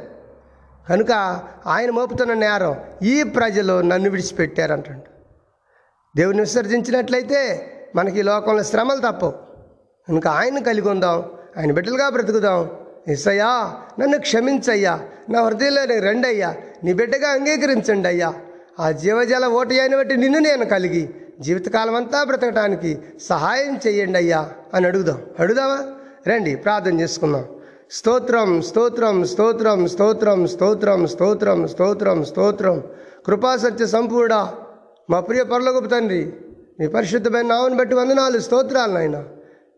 [0.89, 5.03] కనుక ఆయన మోపుతున్న నేరం ఈ ప్రజలు నన్ను విడిచిపెట్టారంటాడు.
[6.17, 9.31] దేవుని విసర్జించినట్లయితే మనకి ఈ లోకంలో శ్రమలు తప్పవు.
[10.09, 11.25] కనుక ఆయన కలిగి ఉందాం
[11.59, 12.71] ఆయన బిడ్డలుగా బ్రతుకుదాం.
[13.09, 18.35] ఇసయ్యా నన్ను క్షమించయ్యా నా హృదయంలో నేను రెండయ్యా నీ బిడ్డగా అంగీకరించండి అయ్యా
[18.81, 24.87] ఆ జీవజల ఓటు అయిన బట్టి నిన్ను నేను కలిగి జీవితకాలం అంతా బ్రతకటానికి సహాయం చేయండి అయ్యా అని
[24.87, 25.23] అడుగుదాం.
[25.39, 25.85] అడుగుదామా?
[26.29, 27.45] రండి ప్రార్థన చేసుకుందాం.
[27.91, 32.83] స్తోత్రం స్తోత్రం స్తోత్రం స్తోత్రం స్తోత్రం స్తోత్రం స్తోత్రం స్తోత్రం.
[33.27, 34.53] కృపా సత్య సంపూర్ణ.
[35.11, 36.33] మా ప్రియ పరలోకపు తండ్రి
[36.81, 39.25] మీ పరిశుద్ధమైన నామని బట్టి వందనాలు స్తోత్రాలు నాయన.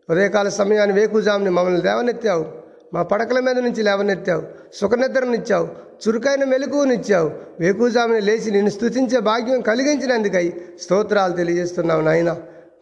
[0.09, 2.62] ఉదయకాల సమయాన్ని వేకుజాముని మమ్మల్ని దేవనెత్తావు.
[2.93, 4.43] మా పడకల మీద నుంచి లేవనెత్తావు
[4.79, 5.67] సుఖనిద్రనిచ్చావు
[6.03, 7.29] చురుకైన మెలకువనిచ్చావు.
[7.59, 10.53] వేకుజాముని లేచి నిన్ను స్థుతించే భాగ్యం కలిగించినందుకై
[10.83, 12.31] స్తోత్రాలు తెలియజేస్తున్నావు నాయన.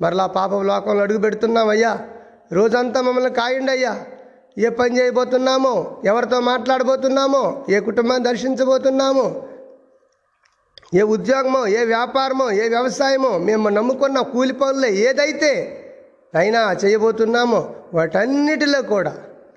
[0.01, 1.93] మరలా పాపం లోకంలో అడుగు పెడుతున్నామయ్యా
[2.51, 3.93] రోజంతా మమ్మల్ని కాయండి అయ్యా
[4.57, 5.73] ఏ పని చేయబోతున్నామో
[6.05, 9.25] ఎవరితో మాట్లాడబోతున్నామో ఏ కుటుంబాన్ని దర్శించబోతున్నామో
[10.95, 15.51] ఏ ఉద్యోగమో ఏ వ్యాపారమో ఏ వ్యవసాయమో మేము నమ్ముకున్న కూలి పనులే ఏదైతే
[16.35, 17.61] అయినా చేయబోతున్నామో
[17.93, 19.13] వాటన్నిటిలో కూడా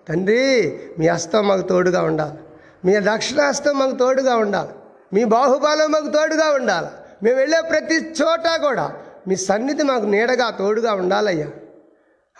[0.08, 2.38] తండ్రి మీ హస్తం మాకు తోడుగా ఉండాలి.
[2.84, 4.70] మీ దక్షిణ హస్తం మాకు తోడుగా ఉండాలి.
[5.12, 6.86] మీ బాహుబలం మాకు తోడుగా ఉండాలి.
[7.22, 8.94] మేము వెళ్ళే ప్రతి చోట కూడా
[9.28, 11.46] మీ సన్నిధి మాకు నీడగా తోడుగా ఉండాలయ్యా.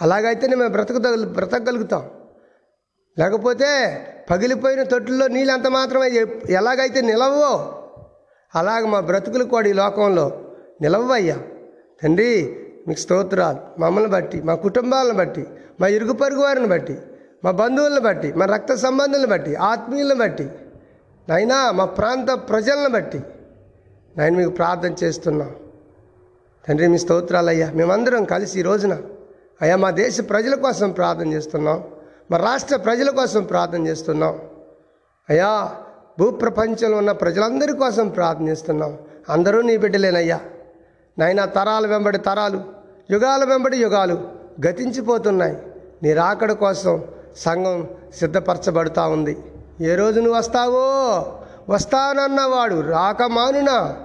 [0.02, 2.10] అలాగైతేనే మేము బ్రతకగలు బ్రతకగలుగుతాం.
[3.18, 4.00] లేకపోతే
[4.30, 6.08] పగిలిపోయిన తొట్టుల్లో నీళ్ళు అంత మాత్రమే
[6.50, 7.80] ఎలాగైతే నిలవో
[8.54, 10.40] అలాగ మా బ్రతుకులు కూడా ఈ లోకంలో
[10.82, 11.38] నిలవయ్యా.
[12.02, 12.56] తండ్రి
[12.88, 13.80] మీకు స్తోత్రాలు.
[13.80, 15.46] మమ్మల్ని బట్టి మా కుటుంబాలను బట్టి
[15.80, 16.98] మా ఇరుగు పొరుగు వారిని బట్టి.
[17.44, 20.50] మా బంధువులను బట్టి మా రక్త సంబంధులను బట్టి ఆత్మీయులను బట్టి
[21.28, 23.20] నైనా మా ప్రాంత ప్రజలను బట్టి
[24.16, 25.56] నేను మీకు ప్రార్థన చేస్తున్నాం.
[26.68, 29.02] తండ్రి మీ స్తోత్రాలయ్యా మేమందరం కలిసి ఈ రోజున
[29.62, 31.84] అయ్యా మా దేశ ప్రజల కోసం ప్రార్థన చేస్తున్నాం.
[32.30, 34.40] మా రాష్ట్ర ప్రజల కోసం ప్రార్థన చేస్తున్నాం.
[35.30, 35.72] అయ్యా
[36.18, 38.98] భూప్రపంచంలో ఉన్న ప్రజలందరి కోసం ప్రార్థన చేస్తున్నాం.
[39.28, 40.40] అందరూ నీ బిడ్డలేనయ్యా.
[41.18, 42.62] నాయన తరాల వెంబడి తరాలు
[43.10, 44.28] యుగాల వెంబడి యుగాలు
[44.66, 45.56] గతించిపోతున్నాయి.
[46.02, 47.04] నీ రాకడ కోసం
[47.36, 49.36] సంఘం సిద్ధపరచబడుతూ ఉంది.
[49.80, 51.38] ఏ రోజు నువ్వు వస్తావో?
[51.68, 53.96] వస్తానన్నవాడు రాకమానునా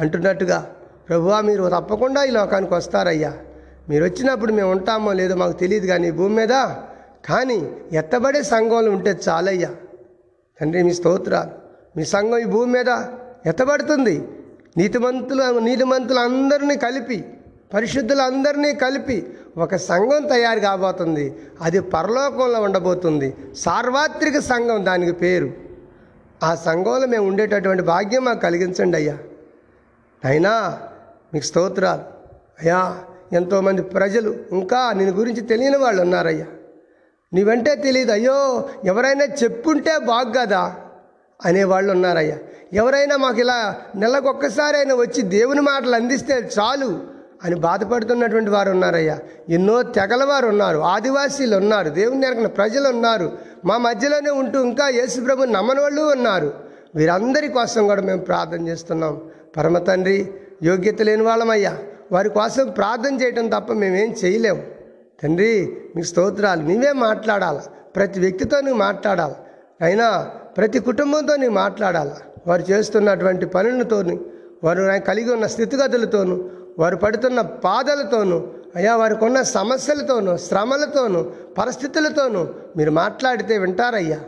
[0.00, 0.72] అంటున్నట్టుగా
[1.08, 3.32] ప్రభువా మీరు తప్పకుండా ఈ లోకానికి వస్తారయ్యా.
[3.88, 6.48] మీరు వచ్చినప్పుడు మేము ఉంటామో లేదో మాకు తెలియదు కానీ భూమి మీద
[7.28, 9.68] కానీ ఎత్తబడే సంఘంలో ఉంటే చాలయ్యా.
[10.60, 11.50] తండ్రి మీ స్తోత్రాలు.
[11.96, 12.88] మీ సంఘం ఈ భూమి మీద
[13.46, 14.28] ఎత్తబడుతుంది.
[14.76, 17.24] నీతిమంతులు నీతిమంతులు అందరినీ కలిపి
[17.74, 21.38] పరిశుద్ధులందరినీ కలిపి ఒక సంఘం తయారు కాబోతుంది.
[21.60, 23.34] అది పరలోకంలో ఉండబోతుంది.
[23.56, 25.50] సార్వత్రిక సంఘం దానికి పేరు.
[26.42, 29.18] ఆ సంఘంలో మేము ఉండేటటువంటి భాగ్యం మాకు కలిగించండి అయ్యా.
[30.24, 30.80] అయినా
[31.34, 32.00] మీకు స్తోత్రాలు.
[32.60, 32.98] అయ్యా
[33.32, 36.46] ఎంతోమంది ప్రజలు ఇంకా నేను గురించి తెలియని వాళ్ళు ఉన్నారయ్యా.
[37.32, 40.76] నీవంటే తెలియదు అయ్యో ఎవరైనా చెప్పుంటే బాగ్గదా
[41.44, 42.38] అనేవాళ్ళు ఉన్నారయ్యా.
[42.72, 47.15] ఎవరైనా మాకు ఇలా నెలకొక్కసారైనా వచ్చి దేవుని మాటలు అందిస్తే చాలు.
[47.46, 49.18] అని బాధపడుతున్నటువంటి వారు ఉన్నారయ్యా.
[49.48, 50.78] ఎన్నో తెగల వారు ఉన్నారు.
[50.78, 51.88] ఆదివాసీలు ఉన్నారు.
[51.88, 53.32] దేవుని నెరగిన ప్రజలు ఉన్నారు.
[53.64, 56.54] మా మధ్యలోనే ఉంటూ ఇంకా యేసుప్రభు నమ్మని వాళ్ళు ఉన్నారు.
[56.94, 59.20] వీరందరి కోసం కూడా మేము ప్రార్థన చేస్తున్నాం.
[59.56, 60.28] పరమ తండ్రి
[60.62, 61.78] యోగ్యత లేని వాళ్ళమయ్యా.
[62.12, 64.62] వారి కోసం ప్రార్థన చేయటం తప్ప మేమేం చేయలేము
[65.22, 66.62] తండ్రి మీకు స్తోత్రాలు.
[66.62, 67.58] నీవే మాట్లాడాలి.
[67.96, 69.34] ప్రతి వ్యక్తితో నువ్వు మాట్లాడాలి.
[69.80, 70.22] అయినా
[70.56, 72.10] ప్రతి కుటుంబంతో నువ్వు మాట్లాడాలి.
[72.46, 74.20] వారు చేస్తున్నటువంటి పనులతోని
[74.64, 81.22] వారు కలిగి ఉన్న స్థితిగతులతోనూ వారు పడుతున్న బాధలతోనూ అయ్యా వారికి ఉన్న సమస్యలతోనూ శ్రమలతోనూ
[81.58, 84.20] పరిస్థితులతోనూ మీరు మాట్లాడితే వింటారయ్యా.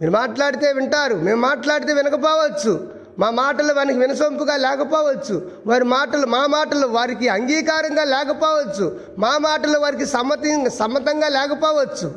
[0.00, 1.14] మీరు మాట్లాడితే వింటారు.
[1.14, 2.88] మేము మాట్లాడితే వినకపోవచ్చు.
[3.18, 5.50] మా మాటలు వారికి వినసొంపుగా లేకపోవచ్చు.
[5.66, 9.00] వారి మాటలు మా మాటలు వారికి అంగీకారంగా లేకపోవచ్చు.
[9.18, 12.14] మా మాటలు వారికి సమ్మతి సమ్మతంగా లేకపోవచ్చు.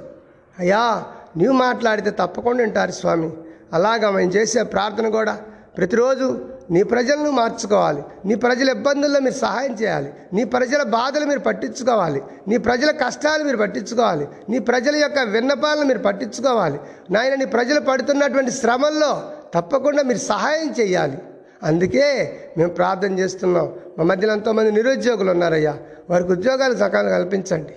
[0.59, 1.03] అయ్యా
[1.37, 3.31] నీవు మాట్లాడితే తప్పకుండా వింటారు స్వామి.
[3.73, 5.33] అలాగా మేము చేసే ప్రార్థన కూడా
[5.77, 8.03] ప్రతిరోజు నీ ప్రజలను మార్చుకోవాలి.
[8.25, 10.13] నీ ప్రజల ఇబ్బందుల్లో మీరు సహాయం చేయాలి.
[10.33, 12.21] నీ ప్రజల బాధలు మీరు పట్టించుకోవాలి.
[12.47, 14.27] నీ ప్రజల కష్టాలు మీరు పట్టించుకోవాలి.
[14.49, 16.79] నీ ప్రజల యొక్క విన్నపాలను మీరు పట్టించుకోవాలి.
[17.11, 21.17] నాయన నీ ప్రజలు పడుతున్నటువంటి శ్రమల్లో తప్పకుండా మీరు సహాయం చేయాలి.
[21.63, 23.73] అందుకే మేము ప్రార్థన చేస్తున్నాం.
[23.97, 25.77] మా మధ్యలో ఎంతోమంది నిరుద్యోగులు ఉన్నారయ్యా.
[26.09, 27.73] వారికి ఉద్యోగాలు సకాలం కల్పించండి.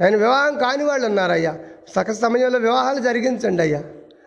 [0.00, 1.54] నేను వివాహం కాని వాళ్ళు ఉన్నారయ్యా.
[1.96, 3.82] సక సమయంలో వివాహాలు జరిగించండి అయ్యా.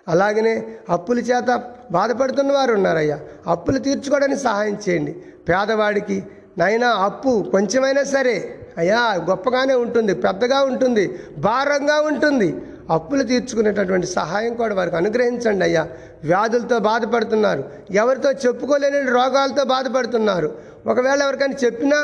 [0.10, 3.20] అలాగనే అప్పుల చేత బాధపడుతున్న వారు ఉన్నారయ్యా.
[3.48, 5.16] అప్పులు తీర్చుకోవడానికి సహాయం చేయండి.
[5.50, 6.24] పేదవాడికి
[6.58, 8.36] నైనా అప్పు కొంచెమైనా సరే
[8.78, 12.50] అయ్యా గొప్పగానే ఉంటుంది పెద్దగా ఉంటుంది భారంగా ఉంటుంది.
[12.90, 15.88] అప్పులు తీర్చుకునేటటువంటి సహాయం కూడా వారికి అనుగ్రహించండి అయ్యా.
[16.24, 20.50] వ్యాధులతో బాధపడుతున్నారు ఎవరితో చెప్పుకోలేని రోగాలతో బాధపడుతున్నారు.
[20.88, 22.00] ఒకవేళ ఎవరికైనా చెప్పినా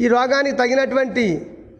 [0.00, 1.26] ఈ రోగానికి తగినటువంటి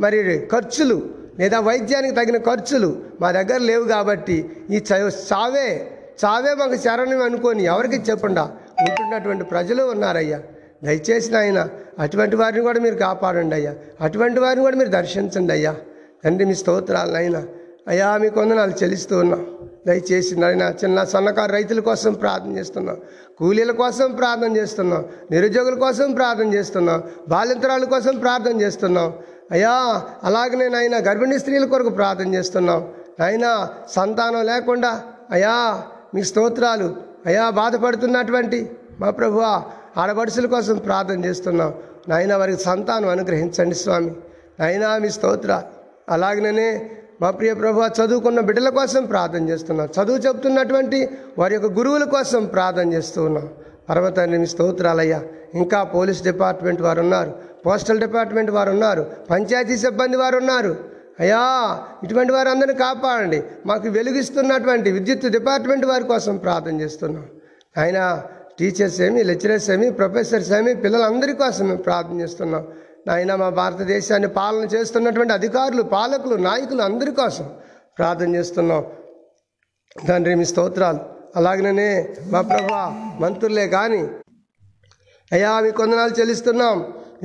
[0.00, 5.90] మరి ఖర్చులు లేదా వైద్యానికి తగిన ఖర్చులు మా దగ్గర లేవు కాబట్టి ఈ చావే
[6.24, 8.42] చావే మాకు శరణం అనుకొని ఎవరికి చెప్పండా?
[8.81, 10.40] ఉంటున్నటువంటి ప్రజలు ఉన్నారయ్యా.
[10.85, 13.74] దయచేసి నాయన అటువంటి వారిని కూడా మీరు కాపాడండి అయ్యా.
[14.00, 15.76] అటువంటి వారిని కూడా మీరు దర్శించండి అయ్యా.
[16.24, 17.42] తండ్రి మీ స్తోత్రాలు నాయన.
[17.88, 19.46] అయ్యా మీ కొందనాలు చెల్లిస్తూ ఉన్నాం.
[19.87, 22.96] దయచేసి నాయన చిన్న సన్నకారు రైతుల కోసం ప్రార్థన చేస్తున్నాం.
[23.38, 25.05] కూలీల కోసం ప్రార్థన చేస్తున్నాం.
[25.31, 27.03] నిరుద్యోగుల కోసం ప్రార్థన చేస్తున్నాం.
[27.29, 29.12] బాలింతరాల కోసం ప్రార్థన చేస్తున్నాం.
[29.50, 32.88] అయ్యా అలాగనే నాయన గర్భిణీ స్త్రీల కొరకు ప్రార్థన చేస్తున్నాం.
[33.20, 33.46] నాయన
[33.88, 35.82] సంతానం లేకుండా అయ్యా
[36.14, 39.40] మీ స్తోత్రాలు అయ్యా బాధపడుతున్నటువంటి మా ప్రభు
[40.00, 41.74] ఆడపడుచుల కోసం ప్రార్థన చేస్తున్నాం.
[42.08, 44.12] నాయన వారికి సంతానం అనుగ్రహించండి స్వామి.
[44.60, 45.62] నాయనా మీ స్తోత్ర
[46.08, 46.90] అలాగనే
[47.22, 49.88] మా ప్రియ ప్రభు చదువుకున్న బిడ్డల కోసం ప్రార్థన చేస్తున్నాం.
[49.96, 51.08] చదువు చెబుతున్నటువంటి
[51.38, 53.48] వారి యొక్క గురువుల కోసం ప్రార్థన చేస్తూ ఉన్నాం
[53.90, 55.22] పర్వతాన్ని మీ స్తోత్రాలయ్యా.
[55.55, 57.33] ఇంకా పోలీస్ డిపార్ట్మెంట్ వారు ఉన్నారు
[57.66, 60.72] పోస్టల్ డిపార్ట్మెంట్ వారు ఉన్నారు పంచాయతీ సిబ్బంది వారు ఉన్నారు
[61.20, 61.40] అయ్యా
[62.05, 63.42] ఇటువంటి వారందరిని కాపాడండి.
[63.66, 67.26] మాకు వెలుగిస్తున్నటువంటి విద్యుత్ డిపార్ట్మెంట్ వారి కోసం ప్రార్థన చేస్తున్నాం.
[67.79, 68.22] ఆయన
[68.59, 72.66] టీచర్స్ ఏమి లెక్చరర్స్ ఏమి ప్రొఫెసర్స్ ఏమి పిల్లలందరి కోసం మేము ప్రార్థన చేస్తున్నాం.
[73.07, 77.50] నాయన మా భారతదేశాన్ని పాలన చేస్తున్నటువంటి అధికారులు పాలకులు నాయకులు అందరి కోసం
[77.98, 78.87] ప్రార్థన చేస్తున్నాం.
[80.09, 81.19] తండ్రి మీ స్తోత్రాలు.
[81.38, 81.90] అలాగనే
[82.33, 82.73] మా ప్రభు
[83.23, 84.01] మంత్రులే కానీ
[85.33, 86.77] అయ్యా మీ కొందనాలు చెల్లిస్తున్నాం.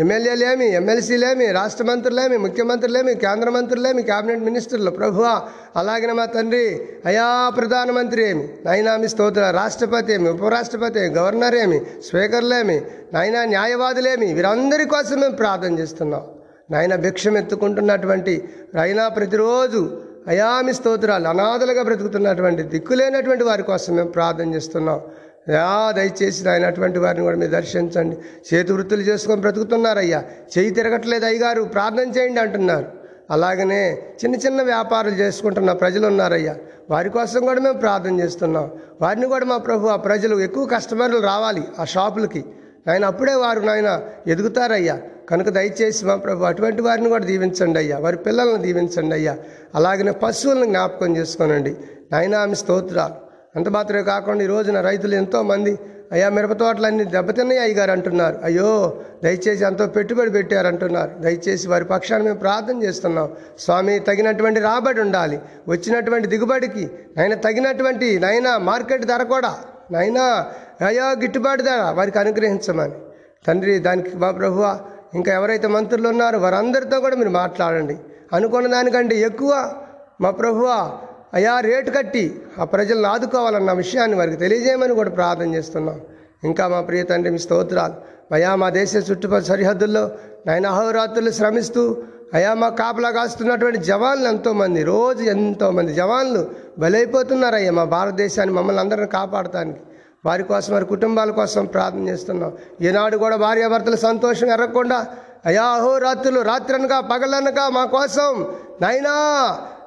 [0.04, 5.32] ఎమ్మెల్యేలేమి ఎమ్మెల్సీలేమి రాష్ట్ర మంత్రులేమి ముఖ్యమంత్రులేమి కేంద్ర మంత్రులేమి కేబినెట్ మినిస్టర్లు ప్రభువా
[5.76, 6.66] అలాగనే మా తండ్రి
[7.10, 12.78] అయా ప్రధానమంత్రి ఏమి నైనా మీ స్తోత్ర రాష్ట్రపతి ఏమి ఉపరాష్ట్రపతి ఏమి గవర్నర్ ఏమి స్పీకర్లేమి
[13.14, 16.24] నాయనా న్యాయవాదులేమి వీరందరి కోసం మేము ప్రార్థన చేస్తున్నాం.
[16.72, 18.36] నాయన భిక్షం ఎత్తుకుంటున్నటువంటి
[18.84, 19.82] అయినా ప్రతిరోజు
[20.28, 25.02] అయామి స్తోత్రాలు అనాథలుగా బ్రతుకుతున్నటువంటి దిక్కులేనటువంటి వారి కోసం మేము ప్రార్థన చేస్తున్నాం.
[25.50, 28.18] యా దయచేసి ఆయన అటువంటి వారిని కూడా మీరు దర్శించండి.
[28.54, 30.24] చేతి వృత్తులు చేసుకొని బ్రతుకుతున్నారయ్యా.
[30.58, 32.86] చేయి తిరగట్లేదు అయ్యగారు ప్రార్థన చేయండి అంటున్నారు.
[33.32, 36.56] అలాగనే చిన్న చిన్న వ్యాపారాలు చేసుకుంటున్న ప్రజలు ఉన్నారయ్యా.
[36.90, 38.72] వారి కోసం కూడా మేము ప్రార్థన చేస్తున్నాం.
[39.02, 42.46] వారిని కూడా మా ప్రభు ఆ ప్రజలు ఎక్కువ కస్టమర్లు రావాలి ఆ షాపులకి.
[42.88, 45.02] నాయన అప్పుడే వారు నాయన ఎదుగుతారయ్యా.
[45.30, 47.98] కనుక దయచేసి మా ప్రభు అటువంటి వారిని కూడా దీవించండి అయ్యా.
[47.98, 49.38] వారి పిల్లలను దీవించండి అయ్యా.
[49.76, 51.76] అలాగనే పశువులను జ్ఞాపకం చేసుకోనండి.
[52.12, 53.14] నాయన ఆమె స్తోత్రాలు.
[53.56, 55.80] అంత మాత్రమే కాకుండా ఈ రోజున రైతులు ఎంతోమంది
[56.12, 58.40] అయ్యా మిరప తోటలన్నీ దెబ్బతిన్నాయి అయ్యగారు అంటున్నారు.
[58.44, 63.30] అయ్యో దయచేసి ఎంతో పెట్టుబడి పెట్టారంటున్నారు దయచేసి వారి పక్షాన్ని మేము ప్రార్థన చేస్తున్నాం.
[63.60, 65.40] స్వామి తగినటువంటి రాబడి ఉండాలి.
[65.68, 69.56] వచ్చినటువంటి దిగుబడికి నైనా తగినటువంటి నైనా మార్కెట్ ధర కూడా
[69.92, 70.46] నైనా
[70.86, 72.94] అయ్యో గిట్టుబాటు ధర వారికి అనుగ్రహించమని.
[73.48, 74.80] తండ్రి దానికి మా ప్రభువా
[75.18, 77.96] ఇంకా ఎవరైతే మంత్రులు ఉన్నారో వారందరితో కూడా మీరు మాట్లాడండి.
[78.36, 79.52] అనుకున్న దానికంటే ఎక్కువ
[80.24, 80.80] మా ప్రభువా
[81.38, 82.26] అయా రేటు కట్టి
[82.62, 85.98] ఆ ప్రజలను ఆదుకోవాలన్న విషయాన్ని వారికి తెలియజేయమని కూడా ప్రార్థన చేస్తున్నాం.
[86.50, 87.96] ఇంకా మా ప్రియ తండ్రి మీ స్తోత్రాలు.
[88.36, 90.04] అయా మా దేశ చుట్టుపక్కల సరిహద్దుల్లో
[90.48, 91.84] నాయన అహోరాత్రులు శ్రమిస్తూ
[92.38, 96.42] అయా మా కాపలా కాస్తున్నటువంటి జవాన్లు ఎంతోమంది రోజు ఎంతోమంది జవాన్లు
[96.80, 99.82] బలైపోతున్నారయ్యా మా భారతదేశాన్ని మమ్మల్ని అందరిని కాపాడటానికి.
[100.26, 102.52] వారి కోసం వారి కుటుంబాల కోసం ప్రార్థన చేస్తున్నాం.
[102.82, 105.08] ఈనాడు కూడా భార్యాభర్తలు సంతోషం ఎరగకుండా
[105.46, 108.48] అయా అహోరాత్రులు రాత్రనగా పగలనగా మా కోసం
[108.82, 109.14] నైనా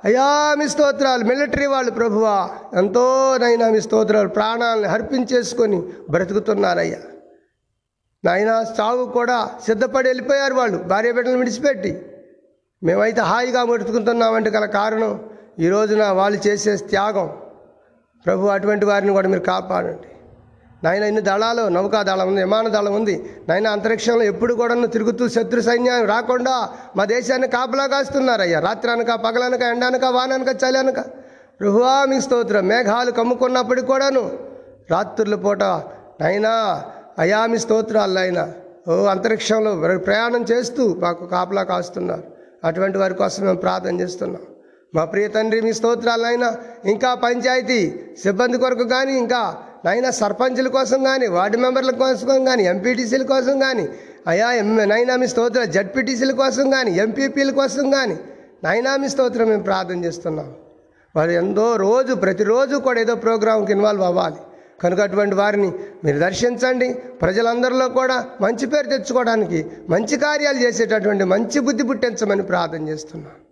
[0.04, 7.00] అయా మీ స్తోత్రాలు మిలిటరీ వాళ్ళు ప్రభువా ఎంతో నైనా మీ స్తోత్రాలు ప్రాణాలను అర్పించేసుకొని బ్రతుకుతున్నారయ్యా.
[8.24, 12.02] నాయన సాగు కూడా సిద్ధపడి వెళ్ళిపోయారు వాళ్ళు భార్య బిడ్డలు విడిచిపెట్టి.
[12.82, 15.12] మేమైతే హాయిగా బ్రతుకుతున్నామంటే గల కారణం
[15.58, 17.28] ఈ రోజున వాళ్ళు చేసే త్యాగం.
[18.26, 20.07] ప్రభు అటువంటి వారిని కూడా మీరు కాపాడండి.
[20.84, 23.14] నాయన ఇన్ని దళాలు నౌకా దళం ఉంది విమాన దళం ఉంది.
[23.48, 26.54] నాయన అంతరిక్షంలో ఎప్పుడు కూడా తిరుగుతూ శత్రు సైన్యం రాకుండా
[26.96, 31.00] మా దేశాన్ని కాపలా కాస్తున్నారయ్యా రాత్రి అనక పగలనక ఎండనక వాననక చలనక.
[31.62, 32.64] రుహామి స్తోత్రం.
[32.68, 34.22] మేఘాలు కమ్ముకున్నప్పటికి కూడాను
[34.90, 35.62] రాత్రుల పూట
[36.22, 36.54] నైనా
[37.24, 38.40] అయామి స్తోత్రాలు ఆయన
[38.88, 39.72] ఓ అంతరిక్షంలో
[40.08, 42.24] ప్రయాణం చేస్తూ మాకు కాపలా కాస్తున్నారు.
[42.66, 44.44] అటువంటి వారి కోసం మేము ప్రార్థన చేస్తున్నాం.
[44.94, 46.48] మా ప్రియ తండ్రి మీ స్తోత్రాలైనా
[46.92, 47.80] ఇంకా పంచాయతీ
[48.22, 49.42] సిబ్బంది కొరకు కానీ ఇంకా
[49.84, 53.88] నైనా సర్పంచుల కోసం కానీ వార్డు మెంబర్ల కోసం కానీ ఎంపీటీసీల కోసం కానీ
[54.26, 58.16] అయా ఎం నైనా మీ స్తోత్ర జడ్పీటీసీల కోసం కానీ ఎంపీపీల కోసం కానీ
[58.64, 60.52] నైనా మీ స్తోత్రం మేము ప్రార్థన చేస్తున్నాం.
[61.16, 64.36] వారు ఎంతో రోజు ప్రతిరోజు కూడా ఏదో ప్రోగ్రాంకి ఇన్వాల్వ్ అవ్వాలి.
[64.82, 65.72] కనుక అటువంటి వారిని
[66.04, 66.94] మీరు దర్శించండి.
[66.94, 73.47] ప్రజలందరిలో కూడా మంచి పేరు తెచ్చుకోవడానికి మంచి కార్యాలు చేసేటటువంటి మంచి బుద్ధి పుట్టించమని ప్రార్థన చేస్తున్నాను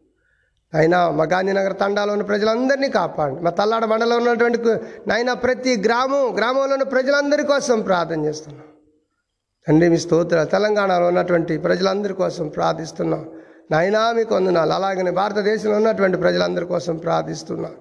[0.74, 3.40] అయినా మా గాంధీనగర్ తండాలో ఉన్న ప్రజలందరినీ కాపాడండి.
[3.40, 8.64] మా తల్లాడ మండలంలో ఉన్నటువంటి నైనా నాయన ప్రతి గ్రామం గ్రామంలో ఉన్న ప్రజలందరి కోసం ప్రార్థన చేస్తున్నాం.
[9.68, 13.28] తండ్రి మీ స్తోత్ర తెలంగాణలో ఉన్నటువంటి ప్రజలందరి కోసం ప్రార్థిస్తున్నాం.
[13.70, 14.72] నాయనా మీకు వందనాలు.
[14.72, 17.72] అలాగనే భారతదేశంలో ఉన్నటువంటి ప్రజలందరి కోసం ప్రార్థిస్తున్నాం.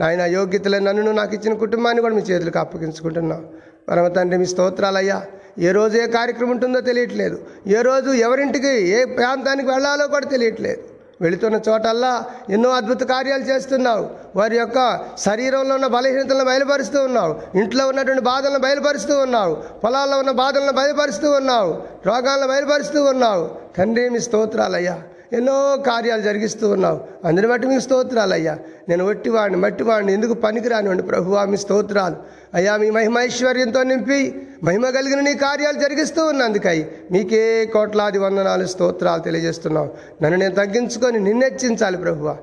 [0.00, 3.46] నాయన యోగ్యతలే నన్ను నాకు ఇచ్చిన కుటుంబాన్ని కూడా మీ చేతులకు అప్పగించుకుంటున్నాం.
[3.88, 5.22] పరమ తండ్రి మీ స్తోత్రాలయ్యా
[5.58, 7.46] ఏ రోజు ఏ కార్యక్రమం ఉంటుందో తెలియట్లేదు.
[7.66, 10.80] ఏ రోజు ఎవరింటికి ఏ ప్రాంతానికి వెళ్ళాలో కూడా తెలియట్లేదు.
[11.20, 14.10] వెళుతున్న చోటల్లా ఎన్నో అద్భుత కార్యాలు చేస్తున్నావు.
[14.36, 17.58] వారి యొక్క శరీరంలో ఉన్న బలహీనతలను బయలుపరుస్తూ ఉన్నావు.
[17.58, 19.54] ఇంట్లో ఉన్నటువంటి బాధలను బయలుపరుస్తూ ఉన్నావు.
[19.84, 21.82] పొలాల్లో ఉన్న బాధలను బయలుపరుస్తూ ఉన్నావు.
[22.06, 23.50] రోగాలను బయలుపరుస్తూ ఉన్నావు.
[23.78, 25.02] తండ్రి మీ స్తోత్రాలయ్యా.
[25.32, 27.00] ఎన్నో కార్యాలు జరిగిస్తూ ఉన్నావు.
[27.24, 32.16] అందుని బట్టి మీ స్తోత్రాలయ్యా నేను ఒట్టివాడిని మట్టివాడిని ఎందుకు పనికిరానివ్వండి ప్రభువా మీ స్తోత్రాలు.
[32.54, 39.90] అయ్యా మీ మహిమైశ్వర్యంతో నింపి మహిమ కలిగిన నీ కార్యాలు జరిగిస్తూ ఉన్నందుకై మీకే కోట్లాది వందనాలు స్తోత్రాలు తెలియజేస్తున్నావు
[40.22, 42.36] నన్ను నేను తగ్గించుకొని నిన్నెచ్చించాలి ప్రభువా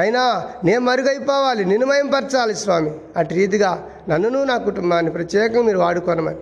[0.00, 2.90] అయినా నేను మరుగైపోవాలి నిన్ను మయంపరచాలి స్వామి.
[3.16, 6.36] అటు రీతిగా నన్నును నా కుటుంబాన్ని ప్రత్యేకంగా మీరు వాడుకోనమని.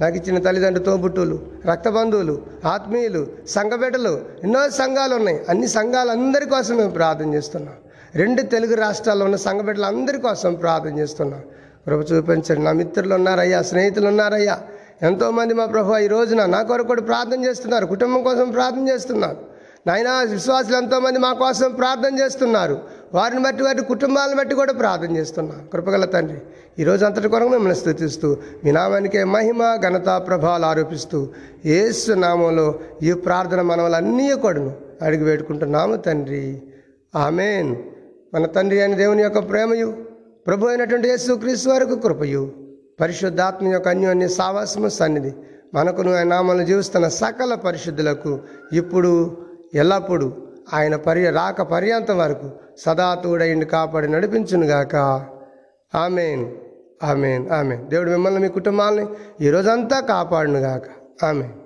[0.00, 6.90] నాకు ఇచ్చిన తల్లిదండ్రులు తోబుట్టులు రక్త బంధువులు ఆత్మీయులు సంఘబిడ్డలు ఎన్నో సంఘాలు ఉన్నాయి అన్ని సంఘాలందరి కోసం మేము
[6.90, 7.74] ప్రార్థన చేస్తున్నాం.
[8.14, 11.40] రెండు తెలుగు రాష్ట్రాల్లో ఉన్న సంఘబిడ్డలందరి కోసం ప్రార్థన చేస్తున్నాం.
[11.86, 12.62] ప్రభు చూపించండి.
[12.62, 14.60] నా మిత్రులు ఉన్నారయ్యా స్నేహితులు ఉన్నారయ్యా.
[15.02, 17.86] ఎంతోమంది మా ప్రభు ఈ రోజున నా కొరకు కూడా ప్రార్థన చేస్తున్నారు.
[17.86, 19.36] కుటుంబం కోసం ప్రార్థన చేస్తున్నారు.
[19.86, 22.80] నాయన విశ్వాసులు ఎంతోమంది మా కోసం ప్రార్థన చేస్తున్నారు.
[23.14, 25.68] వారిని బట్టి వారి కుటుంబాలను బట్టి కూడా ప్రార్థన చేస్తున్నాం.
[25.72, 26.38] కృపగల తండ్రి
[26.78, 31.28] ఈరోజు అంతటి కొరకు మిమ్మల్ని స్థుతిస్తూ మీ నామానికే మహిమ ఘనత ప్రభావాలు ఆరోపిస్తూ
[31.64, 36.62] ఏసు నామంలో ఈ ప్రార్థన మనవలన్నీ కొడును అడిగి పెట్టుకుంటున్నాము తండ్రి.
[37.14, 37.76] ఆమెన్.
[38.34, 39.96] మన తండ్రి అయిన దేవుని యొక్క ప్రేమయు
[40.46, 42.52] ప్రభు అయినటువంటి యేసు క్రీస్తు వరకు కృపయు.
[43.00, 45.32] పరిశుద్ధాత్మ యొక్క అన్యోన్య సావాసము సన్నిధి
[45.74, 48.40] మనకును ఆయన నామలు జీవిస్తున్న సకల పరిశుద్ధులకు
[48.72, 49.36] ఇప్పుడు
[49.74, 50.32] ఎల్లప్పుడూ
[50.74, 52.50] ఆయన పర్య రాక పర్యంతం వరకు
[52.84, 54.96] సదా తోడైండి కాపాడి నడిపించునుగాక.
[55.94, 56.52] ఆమెన్.
[57.02, 57.50] ఆమెన్.
[57.50, 57.90] ఆమెన్.
[57.90, 59.06] దేవుడు మిమ్మల్ని మీ కుటుంబాలని
[59.40, 60.82] ఈ రోజంతా కాపాడునుగాక.
[61.24, 61.59] ఆమెన్.